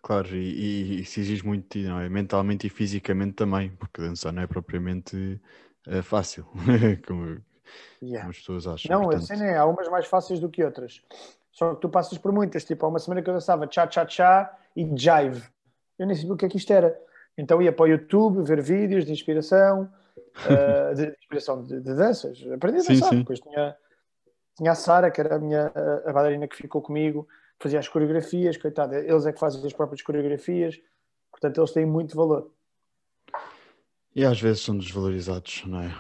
[0.01, 2.09] Claro, e, e, se exige muito não é?
[2.09, 5.39] Mentalmente e fisicamente também, porque dançar não é propriamente
[5.87, 6.45] é fácil,
[7.07, 7.41] como,
[8.01, 8.29] yeah.
[8.29, 8.91] as pessoas acham.
[8.91, 9.31] Não, Portanto...
[9.31, 11.01] assim é, há umas mais fáceis do que outras.
[11.51, 14.83] Só que tu passas por muitas, tipo, há uma semana que eu dançava cha-cha-cha e
[14.95, 15.43] jive.
[15.99, 16.97] Eu nem sabia o que é que isto era.
[17.37, 19.91] Então ia para o YouTube ver vídeos de inspiração,
[20.45, 22.39] uh, de, inspiração de, de, danças.
[22.53, 22.95] Aprendi a dançar.
[22.95, 23.17] Sim, sim.
[23.19, 23.75] Depois tinha,
[24.57, 25.71] tinha a Sara, que era a minha
[26.05, 27.27] a bailarina que ficou comigo,
[27.59, 30.81] fazia as coreografias, coitado, eles é que fazem as próprias coreografias,
[31.29, 32.51] portanto eles têm muito valor.
[34.13, 35.91] E às vezes são desvalorizados, não é?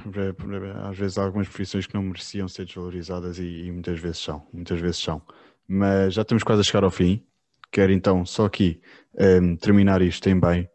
[0.89, 4.45] Às vezes há algumas profissões que não mereciam ser desvalorizadas e, e muitas vezes são,
[4.51, 5.21] muitas vezes são.
[5.67, 7.25] Mas já estamos quase a chegar ao fim.
[7.71, 8.81] Quero então só aqui
[9.17, 10.69] um, ehm, terminar isto em bem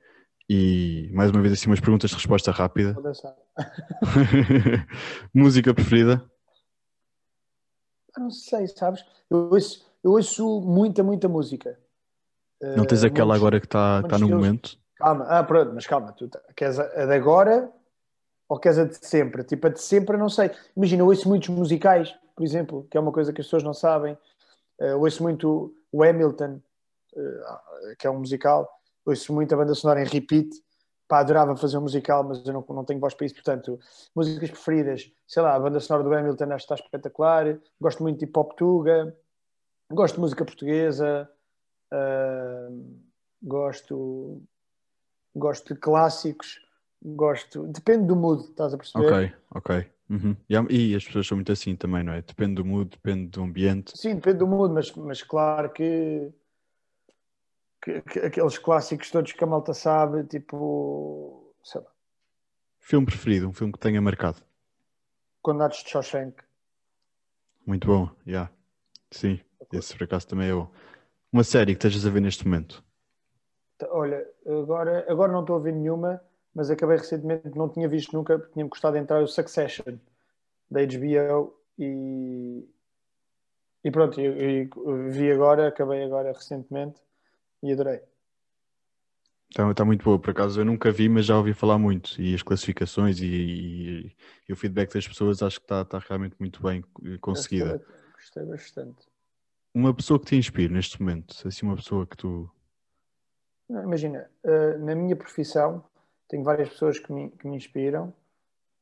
[0.48, 2.96] e mais uma vez assim umas perguntas de resposta rápida.
[5.34, 6.24] Música preferida?
[8.18, 9.04] não sei, sabes?
[9.30, 11.78] Eu ouço, eu ouço muita, muita música.
[12.76, 14.78] Não tens uh, aquela muitos, agora que está tá no momento?
[14.96, 17.70] Calma, ah, pronto, mas calma, tu tá, queres a de agora
[18.48, 19.44] ou queres a de sempre?
[19.44, 20.50] Tipo, a de sempre não sei.
[20.76, 23.74] Imagina, eu ouço muitos musicais, por exemplo, que é uma coisa que as pessoas não
[23.74, 24.16] sabem.
[24.80, 26.60] Uh, ouço muito o Hamilton,
[27.14, 28.68] uh, que é um musical.
[29.04, 30.48] Ouço muito a banda sonora em repeat.
[31.08, 33.34] Pá, adorava fazer um musical, mas eu não, não tenho voz para isso.
[33.34, 33.78] Portanto,
[34.14, 37.58] músicas preferidas, sei lá, a banda sonora do Hamilton acho que está espetacular.
[37.80, 39.14] Gosto muito de hip hop tuga.
[39.90, 41.30] Gosto de música portuguesa,
[41.92, 42.96] uh,
[43.40, 44.42] gosto,
[45.36, 46.60] gosto de clássicos,
[47.02, 47.66] gosto.
[47.66, 49.06] Depende do mood, estás a perceber?
[49.06, 49.90] Ok, ok.
[50.08, 50.36] Uhum.
[50.70, 52.22] E, as pessoas são muito assim também, não é?
[52.22, 53.96] Depende do mood, depende do ambiente.
[53.96, 56.32] Sim, depende do mood, mas, mas claro que,
[57.82, 61.90] que, que aqueles clássicos todos que a malta sabe, tipo, sei lá.
[62.78, 64.40] Filme preferido, um filme que tenha marcado?
[65.42, 66.36] Condenados de Shawshank.
[67.66, 68.30] Muito bom, já.
[68.30, 68.52] Yeah.
[69.10, 69.40] Sim.
[69.72, 70.70] Esse por acaso também é bom.
[71.32, 72.85] Uma série que estejas a ver neste momento?
[73.90, 76.22] Olha, agora, agora não estou a ver nenhuma,
[76.54, 79.98] mas acabei recentemente, não tinha visto nunca, porque tinha-me gostado de entrar o Succession
[80.70, 82.66] da HBO e,
[83.84, 84.16] e pronto,
[85.10, 87.00] vi agora, acabei agora recentemente
[87.62, 88.00] e adorei.
[89.50, 92.20] Está muito boa, por acaso eu nunca vi, mas já ouvi falar muito.
[92.20, 94.16] E as classificações e, e,
[94.48, 96.82] e o feedback das pessoas acho que está, está realmente muito bem
[97.20, 97.78] conseguida.
[97.78, 99.06] Gostei, gostei bastante
[99.76, 102.50] uma pessoa que te inspire neste momento, assim uma pessoa que tu.
[103.68, 105.84] Imagina, uh, na minha profissão
[106.28, 108.12] tenho várias pessoas que me, que me inspiram,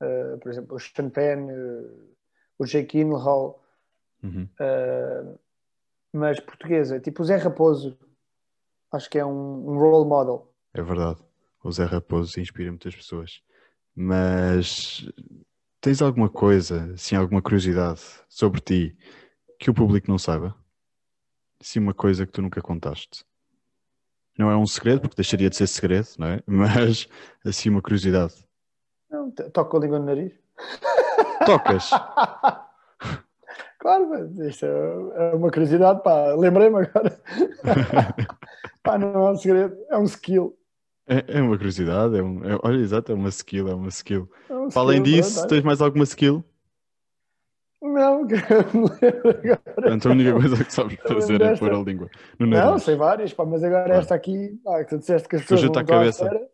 [0.01, 2.14] uh, por exemplo, o Sean Penn, uh,
[2.59, 3.62] o Jake Gyllenhaal,
[4.23, 4.49] uhum.
[6.12, 7.99] mas portuguesa, tipo o Zé Raposo,
[8.92, 10.53] acho que é um, um role model.
[10.73, 11.20] É verdade,
[11.62, 13.42] o Zé Raposo inspira muitas pessoas,
[13.97, 15.05] mas
[15.85, 18.97] Tens alguma coisa, assim, alguma curiosidade sobre ti
[19.59, 20.57] que o público não saiba?
[21.61, 23.23] Sim, uma coisa que tu nunca contaste.
[24.38, 26.40] Não é um segredo, porque deixaria de ser segredo, não é?
[26.47, 27.09] Mas,
[27.44, 28.35] assim, uma curiosidade.
[29.11, 30.33] Não, toco a língua no nariz.
[31.47, 31.90] Tocas?
[33.79, 36.35] Claro, mas isto é é uma curiosidade, pá.
[36.35, 37.20] Lembrei-me agora.
[38.83, 40.57] pá, não é um segredo, é um skill.
[41.07, 44.27] É, é uma curiosidade, é um, é- olha, exato, é uma skill, é uma skill.
[44.49, 46.42] É um Para além skill, disso, tens mais alguma skill?
[47.85, 49.94] Não, me lembro agora.
[49.94, 53.35] Então a única coisa que sabes fazer é pôr a língua no Não, sei várias,
[53.35, 54.01] pá, mas agora Claro.
[54.01, 56.49] esta aqui, pá, que tu disseste que as pessoas junto não estão à espera.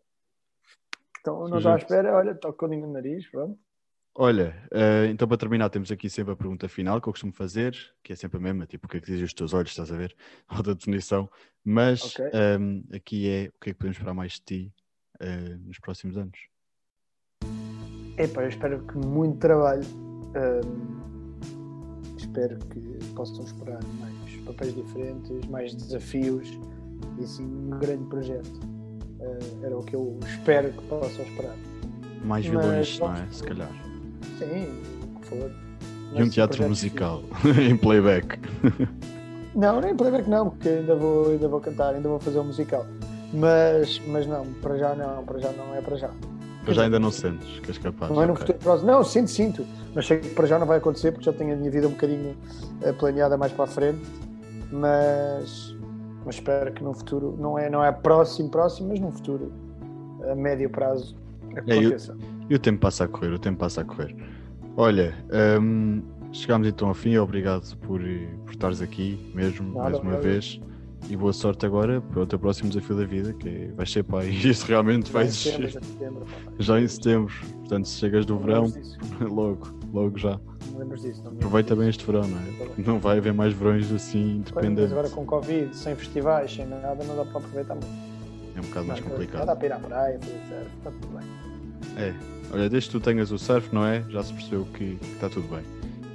[1.21, 3.57] Então, não estou à espera, olha, toco a língua no nariz, pronto.
[4.13, 7.73] Olha, eh, então para terminar temos aqui sempre a pergunta final que eu costumo fazer,
[8.03, 9.89] que é sempre a mesma, tipo o que é que dizem os teus olhos, estás
[9.89, 10.13] a ver?
[10.53, 11.29] Ou da definição,
[11.63, 12.25] mas Ok.
[12.33, 14.73] ehm, aqui é o que é que podemos esperar mais de ti
[15.21, 16.37] eh, nos próximos anos?
[18.17, 19.85] Epá, eu espero que muito trabalho.
[20.35, 21.00] Hum,
[22.31, 22.79] espero que
[23.13, 26.47] possam esperar mais papéis diferentes, mais desafios
[27.19, 28.59] e assim um grande projeto.
[29.19, 31.55] Eh, era o que eu espero que possam esperar.
[32.23, 33.27] Mais vilões, não é?
[33.31, 33.69] Se calhar.
[34.39, 34.81] Sim,
[35.15, 35.51] o que for.
[36.13, 37.23] E um teatro musical
[37.59, 38.39] em playback.
[39.53, 42.85] Não, nem playback não, porque ainda vou, ainda vou cantar, ainda vou fazer um musical.
[43.33, 46.09] Mas, mas não, para já não, para já não é para já.
[46.65, 48.11] Mas já ainda não sentes que és capaz.
[48.11, 48.91] Não é no futuro próximo.
[48.91, 49.65] Não, sinto, sinto.
[49.95, 51.91] Mas sei que para já não vai acontecer porque já tenho a minha vida um
[51.91, 52.35] bocadinho
[52.81, 54.01] eh, planeada mais para a frente.
[54.71, 55.75] Mas,
[56.25, 59.51] mas espero que no futuro, não é, não é próximo, próximo, mas no futuro,
[60.29, 61.15] a médio prazo,
[61.55, 62.15] É, aconteça.
[62.49, 64.15] E o tempo passa a correr, o tempo passa a correr.
[64.77, 65.13] Olha,
[65.61, 67.99] hum, chegámos então ao fim, obrigado por,
[68.45, 70.61] por estares aqui mesmo, Nada, mais uma vez.
[71.09, 74.03] E boa sorte agora para o teu próximo desafio da vida, que é, vais ser
[74.03, 74.27] pai.
[74.31, 76.51] E isso realmente vai ser já em setembro, pá.
[76.59, 77.33] já em setembro.
[77.59, 78.73] Portanto, se chegas do Não verão,
[79.29, 80.39] logo, logo já.
[80.77, 81.21] Não disso.
[81.23, 82.81] Não Aproveita bem este verão, não é?
[82.85, 84.91] Não vai haver mais verões assim independentes.
[84.91, 87.87] agora com Covid, sem festivais, sem nada, não dá para aproveitar muito.
[88.55, 89.57] É um bocado mais Já dá complicado.
[89.57, 91.27] para ir à praia, fazer surf, está tudo bem.
[91.97, 92.13] É,
[92.53, 94.03] olha, desde que tu tenhas o surf, não é?
[94.09, 95.63] Já se percebeu que está tudo bem.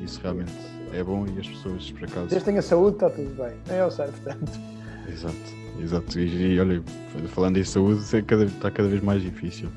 [0.03, 0.53] Isso realmente
[0.93, 2.27] é bom e as pessoas, por acaso.
[2.29, 3.55] Desde que tenha saúde, está tudo bem.
[3.69, 4.76] É o certo, portanto.
[5.09, 5.37] Exato,
[5.81, 6.19] exato.
[6.19, 6.83] E, e olha,
[7.29, 9.69] falando em saúde, é cada- está cada vez mais difícil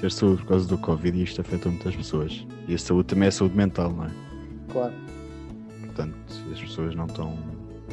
[0.00, 2.46] ter saúde por causa do Covid e isto afeta muitas pessoas.
[2.68, 4.10] E a saúde também é saúde mental, não é?
[4.70, 4.92] Claro.
[5.84, 6.14] Portanto,
[6.52, 7.36] as pessoas não estão.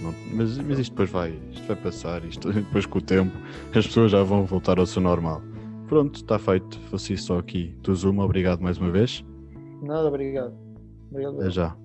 [0.02, 3.32] não- mas, mas isto depois vai, isto vai passar, isto depois com o tempo
[3.74, 5.42] as pessoas já vão voltar ao seu normal.
[5.88, 6.80] Pronto, está feito.
[6.90, 8.20] Fosse isso só aqui do Zoom.
[8.20, 9.24] Obrigado mais uma vez.
[9.84, 10.54] Nada, obrigado.
[11.12, 11.40] Obrigado.
[11.40, 11.76] Até já.